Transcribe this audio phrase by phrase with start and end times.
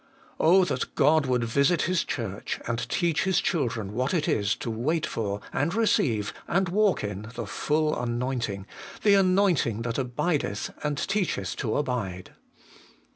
[0.39, 0.39] 5.
[0.39, 4.71] Oh that God would visit His Church, and teach His children what it is to
[4.71, 8.65] wait for, and receive, and walk in the full anointing,
[9.03, 12.31] the anointing that abideth and teacheth to abide